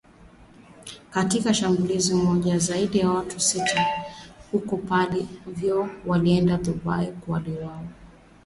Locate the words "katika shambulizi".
1.11-2.13